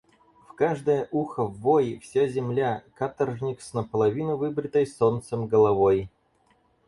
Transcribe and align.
В 0.49 0.53
каждое 0.53 1.07
ухо 1.11 1.45
ввой: 1.45 1.99
вся 1.99 2.25
земля— 2.27 2.81
каторжник 2.95 3.61
с 3.61 3.75
наполовину 3.75 4.35
выбритой 4.35 4.87
солнцем 4.87 5.45
головой! 5.45 6.09